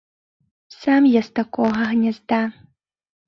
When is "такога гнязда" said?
1.39-2.39